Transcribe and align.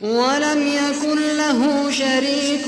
ولم 0.00 0.66
يكن 0.66 1.36
له 1.36 1.90
شريك 1.90 2.64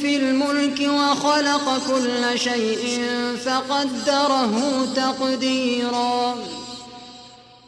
في 0.00 0.16
الملك 0.16 0.80
وخلق 0.80 1.80
كل 1.88 2.38
شيء 2.38 3.02
فقدره 3.44 4.86
تقديرا. 4.96 6.36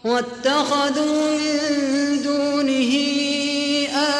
واتخذوا 0.05 1.39
من 1.39 2.23
دونه 2.23 2.93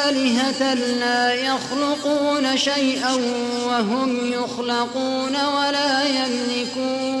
آلهة 0.07 0.73
لا 0.73 1.33
يخلقون 1.33 2.57
شيئا 2.57 3.13
وهم 3.67 4.33
يخلقون 4.33 5.35
ولا 5.35 6.03
يملكون. 6.03 7.20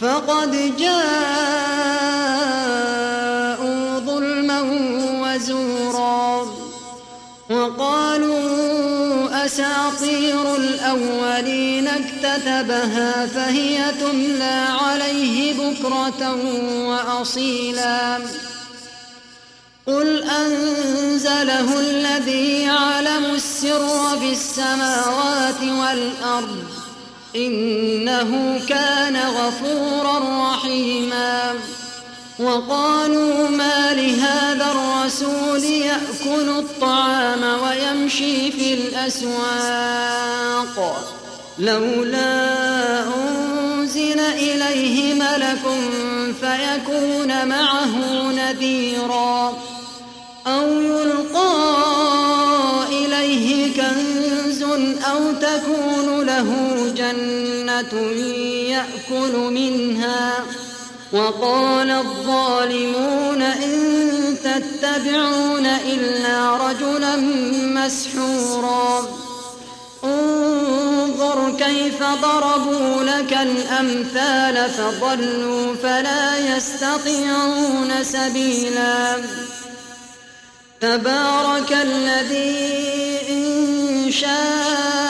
فقد 0.00 0.76
جاءوا 0.76 1.06
ظلما 3.98 4.60
وزورا 5.22 6.46
وقالوا 7.50 9.46
أساطير 9.46 10.56
الأولين 10.56 11.88
اكتتبها 11.88 13.26
فهي 13.26 13.92
تملى 14.00 14.66
عليه 14.80 15.54
بكرة 15.54 16.34
وأصيلا 16.86 18.18
قل 19.86 20.22
أنزله 20.22 21.80
الذي 21.80 22.62
يعلم 22.62 23.24
السر 23.24 24.18
في 24.18 24.32
السماوات 24.32 25.62
والأرض 25.62 26.75
إنه 27.36 28.60
كان 28.68 29.16
غفورا 29.16 30.18
رحيما. 30.52 31.54
وقالوا 32.38 33.48
ما 33.48 33.94
لهذا 33.94 34.66
الرسول 34.72 35.64
يأكل 35.64 36.48
الطعام 36.48 37.42
ويمشي 37.62 38.52
في 38.52 38.74
الأسواق. 38.74 39.96
لولا 41.58 43.04
أنزل 43.04 44.20
إليه 44.20 45.14
ملك 45.14 45.62
فيكون 46.40 47.48
معه 47.48 47.96
نذيرا. 48.32 49.58
أو 50.46 50.80
يلقى 50.80 51.54
إليه 52.88 53.74
كنز 53.74 54.62
أو 55.10 55.32
تكون 55.32 56.26
له 56.26 56.75
جنة 57.82 58.00
يأكل 58.70 59.32
منها. 59.36 60.44
وقال 61.12 61.90
الظالمون 61.90 63.42
إن 63.42 64.36
تتبعون 64.44 65.66
إلا 65.66 66.56
رجلا 66.56 67.16
مسحورا. 67.56 69.08
انظر 70.04 71.56
كيف 71.58 72.02
ضربوا 72.22 73.02
لك 73.02 73.32
الأمثال 73.32 74.70
فضلوا 74.70 75.74
فلا 75.82 76.56
يستطيعون 76.56 77.92
سبيلا. 78.02 79.16
تبارك 80.80 81.72
الذي 81.72 83.18
إن 83.30 84.12
شاء 84.12 85.05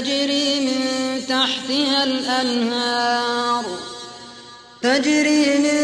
تجري 0.00 0.60
من 0.60 1.20
تحتها 1.28 2.04
الأنهار. 2.04 3.64
تجري 4.82 5.58
من 5.58 5.78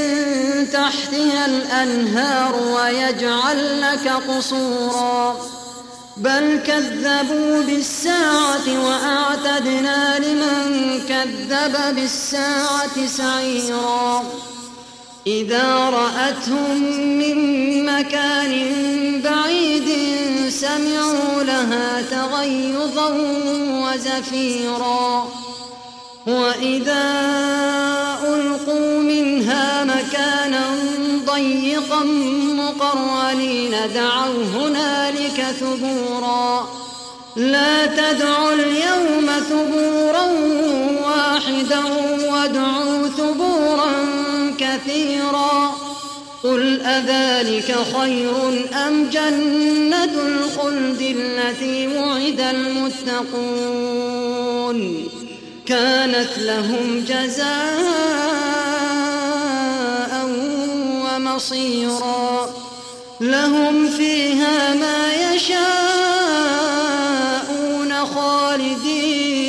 تحتها 0.72 1.46
الأنهار 1.46 2.54
ويجعل 2.62 3.80
لك 3.80 4.08
قصورا. 4.08 5.36
بل 6.16 6.60
كذبوا 6.66 7.62
بالساعة 7.62 8.66
وأعتدنا 8.86 10.18
لمن 10.18 11.00
كذب 11.08 11.94
بالساعة 11.94 13.06
سعيرا. 13.06 14.24
إذا 15.28 15.90
رأتهم 15.90 16.82
من 17.18 17.38
مكان 17.86 18.52
بعيد 19.24 19.88
سمعوا 20.48 21.42
لها 21.42 22.02
تغيظا 22.02 23.08
وزفيرا. 23.84 25.28
وإذا 26.26 27.04
ألقوا 28.24 28.98
منها 29.02 29.84
مكانا 29.84 30.64
ضيقا 31.26 32.04
مقرنين 32.62 33.74
دعوا 33.94 34.44
هنالك 34.54 35.46
ثبورا. 35.60 36.68
لا 37.36 37.86
تدعوا 37.86 38.52
اليوم 38.52 39.30
ثبورا 39.50 40.22
واحدا 41.06 41.78
وادعوا 42.30 42.77
قل 46.42 46.80
أذلك 46.80 47.76
خير 47.98 48.68
أم 48.86 49.10
جنة 49.10 50.04
الخلد 50.04 51.00
التي 51.00 51.88
وعد 51.88 52.40
المتقون 52.40 53.98
كانت 55.66 56.38
لهم 56.38 57.04
جزاء 57.08 57.48
ومصيرا 61.04 62.50
لهم 63.20 63.88
فيها 63.88 64.74
ما 64.74 65.12
يشاءون 65.34 65.68
خالدين 68.14 69.48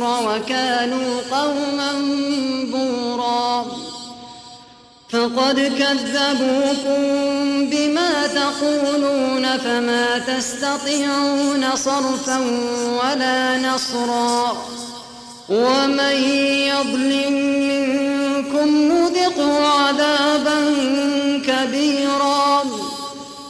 الذكر 0.00 0.28
وكانوا 0.28 1.20
قوما 1.32 1.92
بورا. 2.72 3.66
فقد 5.10 5.60
كذبوكم 5.78 7.00
بما 7.70 8.26
تقولون 8.26 9.58
فما 9.58 10.18
تستطيعون 10.18 11.76
صرفا 11.76 12.38
ولا 13.02 13.58
نصرا. 13.58 14.56
ومن 15.48 16.14
يظلم 16.70 17.32
منكم 17.68 18.68
نذقه 18.68 19.66
عذابا 19.66 20.74
كبيرا. 21.46 22.62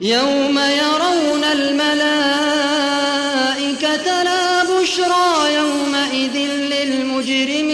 يوم 0.00 0.58
يرون 0.58 1.44
الملائكة 1.44 2.22
لا 4.22 4.64
بشرى 4.64 5.54
يومئذ 5.54 6.36
للمجرمين. 6.72 7.70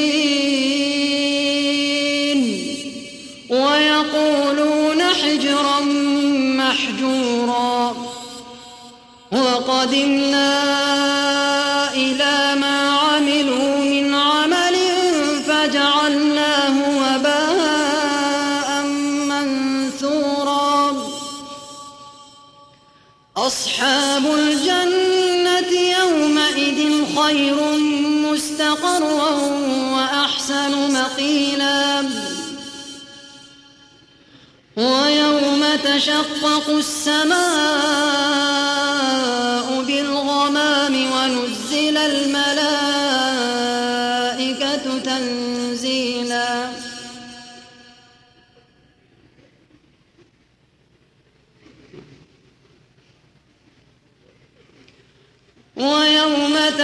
ويقولون 3.50 5.02
حجرا 5.02 5.80
محجورا. 6.58 7.96
وقدمنا 9.32 10.65
أصحاب 23.36 24.26
الجنة 24.26 25.72
يومئذ 26.00 26.80
خير 27.16 27.56
مستقرا 28.32 29.30
وأحسن 29.94 30.92
مقيلا. 30.92 32.04
ويوم 34.76 35.64
تشقق 35.84 36.68
السماء 36.68 38.25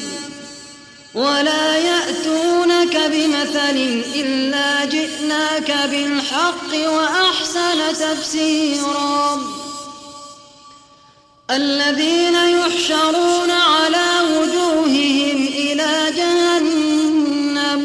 ولا 1.15 1.77
يأتونك 1.77 2.97
بمثل 2.97 4.03
إلا 4.15 4.85
جئناك 4.85 5.71
بالحق 5.91 6.89
وأحسن 6.89 7.93
تفسيرا. 7.99 9.41
الذين 11.51 12.35
يحشرون 12.35 13.51
على 13.51 14.09
وجوههم 14.33 15.47
إلى 15.47 16.13
جهنم. 16.17 17.81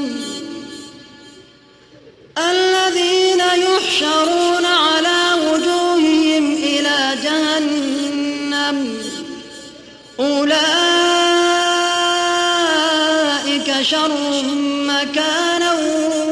الذين 2.38 3.40
يحشرون 3.40 4.66
شر 13.82 14.42
مكانا 14.62 15.72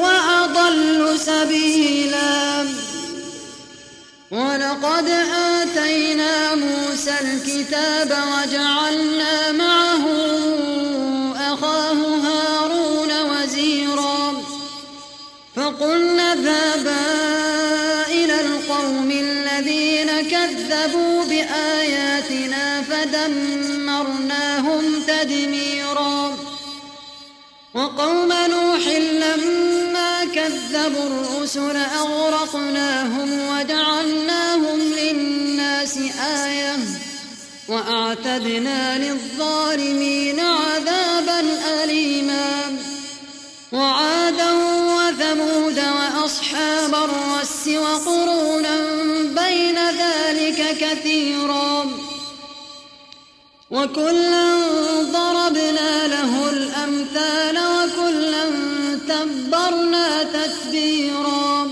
وأضل 0.03 1.19
سبيلا. 1.19 2.67
ولقد 4.31 5.09
آتينا 5.35 6.55
موسى 6.55 7.15
الكتاب 7.21 8.11
وجعلنا 8.11 9.34
وقوم 28.05 28.33
نوح 28.33 28.89
لما 28.99 30.25
كذبوا 30.25 31.07
الرسل 31.07 31.77
أغرقناهم 31.77 33.31
وجعلناهم 33.49 34.81
للناس 34.81 35.99
آية 36.21 36.77
وأعتدنا 37.69 38.99
للظالمين 38.99 40.41
عذابا 40.41 41.41
أليما. 41.85 42.77
وعادا 43.73 44.53
وثمود 44.97 45.79
وأصحاب 45.79 46.95
الرس 46.95 47.69
وقرونا 47.69 48.77
بين 49.25 49.79
ذلك 49.79 50.77
كثيرا. 50.81 51.87
وكلا 53.71 54.55
ضربنا 55.13 56.07
له 56.07 56.51
الأمثال 56.51 57.74
تبرنا 59.55 60.23
تتبيرا 60.23 61.71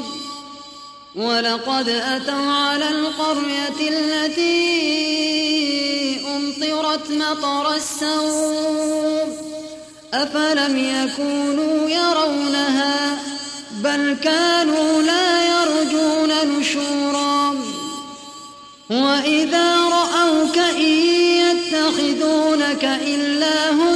ولقد 1.15 1.89
أتوا 1.89 2.53
على 2.53 2.89
القرية 2.89 3.89
التي 3.89 4.53
أمطرت 6.37 7.11
مطر 7.11 7.75
السوء. 7.75 9.39
أفلم 10.15 10.77
يكونوا 10.79 11.89
يرونها؟ 11.89 13.19
بل 13.71 14.17
كانوا 14.23 15.03
لا 15.03 15.45
يرجون 15.45 16.59
نشورا. 16.59 17.55
وإذا 18.91 19.77
رأوك 19.77 20.59
إن 20.59 20.93
يتخذونك 21.43 22.85
إلا 22.85 23.71
هزوا 23.71 23.92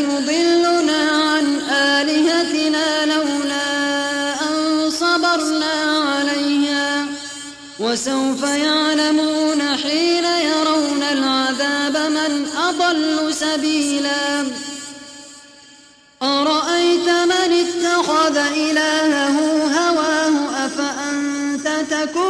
كاد 0.00 0.28
ليضلنا 0.28 1.10
عن 1.10 1.60
آلهتنا 1.70 3.06
لولا 3.06 3.68
أن 4.42 4.90
صبرنا 4.90 5.72
عليها. 6.08 7.06
وسوف 7.78 8.42
يعلمون 8.42 9.62
حين 9.82 10.24
يرون 10.24 11.02
العذاب 11.02 11.96
من 11.96 12.46
أضل 12.68 13.34
سبيلا. 13.34 14.46
أرأيت 16.22 17.08
من 17.08 17.52
اتخذ 17.64 18.36
إلهه 18.36 19.38
هواه؟ 19.78 20.66
أفأنت 20.66 21.68
تكون 21.90 22.29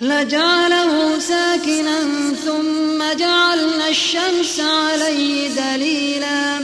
لجعله 0.00 1.18
ساكنا 1.18 2.00
ثم 2.46 3.16
جعلنا 3.18 3.88
الشمس 3.88 4.60
عليه 4.60 5.48
دليلا 5.48 6.58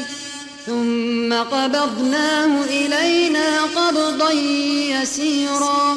ثم 0.67 1.33
قبضناه 1.33 2.65
إلينا 2.65 3.63
قبضا 3.77 4.31
يسيرا 5.01 5.97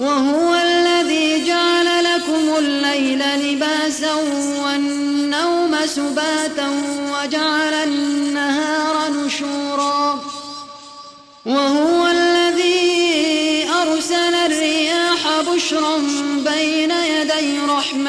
وهو 0.00 0.54
الذي 0.54 1.44
جعل 1.46 2.04
لكم 2.04 2.56
الليل 2.58 3.22
لباسا 3.36 4.14
والنوم 4.64 5.76
سباتا 5.86 6.68
وجعل 7.12 7.74
النهار 7.74 9.10
نشورا 9.10 10.20
وهو 11.46 12.05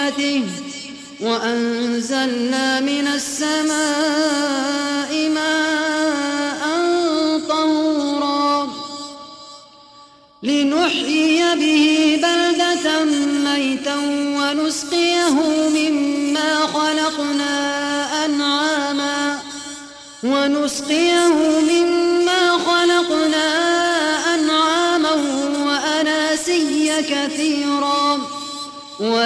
رحمته 0.07 0.43
وأنزلنا 1.21 2.79
من 2.79 3.07
السماء 3.07 3.69
ماء 5.29 6.63
طهورا 7.49 8.67
لنحيي 10.43 11.55
به 11.55 12.19
بلدة 12.23 13.03
ميتا 13.43 13.95
ونسقيه 14.39 15.35
مما 15.75 16.67
خلقنا 16.67 17.55
أنعاما 18.25 19.39
ونسقيه 20.23 21.33
مما 21.59 21.86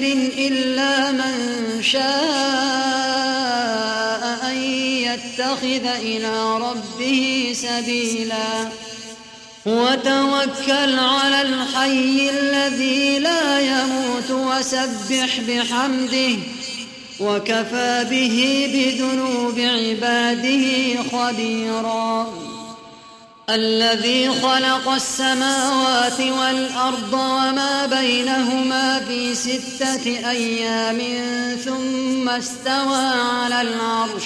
خير 0.00 0.32
إلا 0.38 1.12
من 1.12 1.82
شاء 1.82 2.02
أن 4.50 4.56
يتخذ 4.82 5.86
إلى 5.86 6.58
ربه 6.58 7.52
سبيلا. 7.54 8.68
وتوكل 9.66 10.98
على 10.98 11.42
الحي 11.42 12.30
الذي 12.30 13.18
لا 13.18 13.60
يموت 13.60 14.30
وسبح 14.30 15.40
بحمده. 15.48 16.36
وكفى 17.20 18.06
به 18.10 18.70
بذنوب 18.74 19.58
عباده 19.58 21.02
خبيراً. 21.12 22.57
الذي 23.50 24.30
خلق 24.42 24.88
السماوات 24.88 26.20
والأرض 26.20 27.12
وما 27.12 27.86
بينهما 27.86 29.00
في 29.08 29.34
ستة 29.34 30.30
أيام 30.30 30.98
ثم 31.64 32.28
استوى 32.28 33.10
على 33.42 33.62
العرش. 33.62 34.24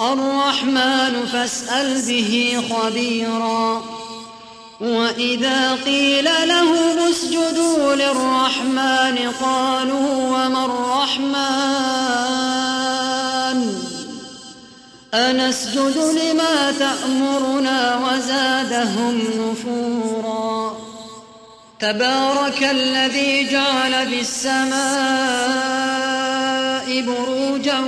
الرحمن 0.00 1.26
فاسأل 1.32 2.02
به 2.02 2.62
خبيراً. 2.70 3.82
وإذا 4.80 5.78
قيل 5.84 6.24
لهم 6.24 6.98
اسجدوا 7.10 7.94
للرحمن 7.94 9.32
قالوا 9.42 10.28
وما 10.28 10.64
الرحمن؟ 10.64 12.63
أنسجد 15.14 15.96
لما 15.96 16.72
تأمرنا 16.78 18.00
وزادهم 18.06 19.22
نفورا. 19.38 20.76
تبارك 21.80 22.62
الذي 22.62 23.48
جعل 23.50 24.06
في 24.08 24.20
السماء 24.20 24.74
بروجا 27.00 27.80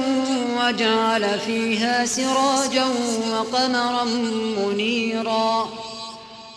وجعل 0.58 1.38
فيها 1.46 2.06
سراجا 2.06 2.86
وقمرا 3.30 4.04
منيرا. 4.58 5.68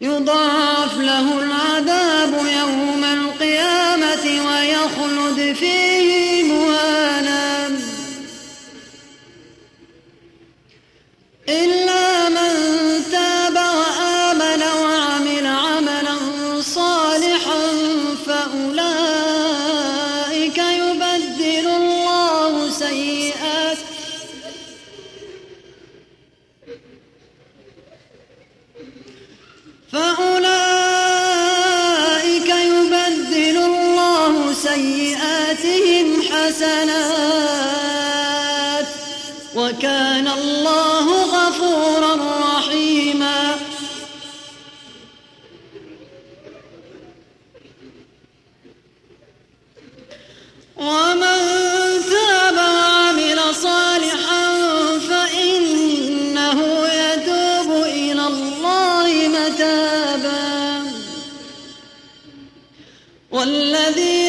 يضاعف 0.00 0.98
له 0.98 1.38
العذاب 1.42 2.32
يوم 2.60 3.04
القيامة 3.04 4.24
ويخلد 4.48 5.56
فيه 5.56 6.42
مهانا 6.42 7.68
إلا 11.48 11.87
فأولئك 29.92 30.27
والذين 63.30 64.27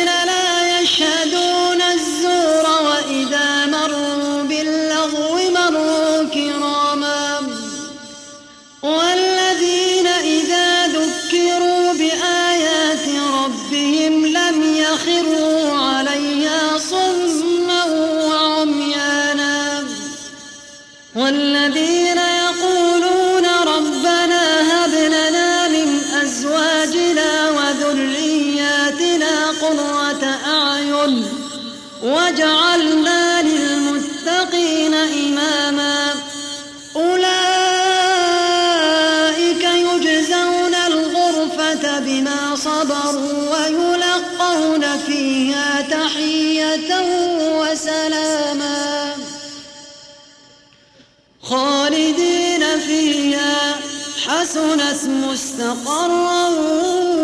مستقرا 55.59 56.47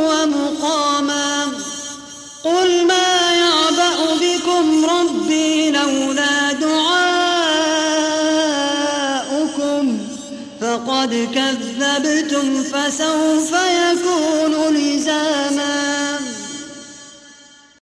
ومقاما. 0.07 1.45
قل 2.43 2.87
ما 2.87 3.33
يعبأ 3.33 4.15
بكم 4.15 4.85
ربي 4.85 5.71
لولا 5.71 6.51
دعاؤكم. 6.51 6.87
فقد 10.61 11.29
كذبتم 11.35 12.63
فسوف 12.63 13.51
يكون 13.51 13.94